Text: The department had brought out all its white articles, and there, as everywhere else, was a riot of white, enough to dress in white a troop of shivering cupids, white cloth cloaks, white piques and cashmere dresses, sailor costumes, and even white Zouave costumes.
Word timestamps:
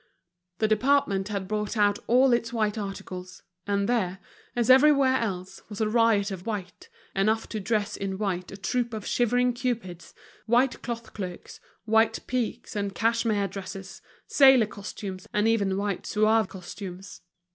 The 0.57 0.67
department 0.67 1.27
had 1.27 1.47
brought 1.47 1.77
out 1.77 1.99
all 2.07 2.33
its 2.33 2.51
white 2.51 2.75
articles, 2.75 3.43
and 3.67 3.87
there, 3.87 4.17
as 4.55 4.67
everywhere 4.67 5.17
else, 5.17 5.61
was 5.69 5.79
a 5.79 5.87
riot 5.87 6.31
of 6.31 6.47
white, 6.47 6.89
enough 7.15 7.47
to 7.49 7.59
dress 7.59 7.95
in 7.97 8.17
white 8.17 8.51
a 8.51 8.57
troop 8.57 8.95
of 8.95 9.05
shivering 9.05 9.53
cupids, 9.53 10.15
white 10.47 10.81
cloth 10.81 11.13
cloaks, 11.13 11.59
white 11.85 12.25
piques 12.25 12.75
and 12.75 12.95
cashmere 12.95 13.47
dresses, 13.47 14.01
sailor 14.25 14.65
costumes, 14.65 15.27
and 15.35 15.47
even 15.47 15.77
white 15.77 16.07
Zouave 16.07 16.49
costumes. 16.49 17.21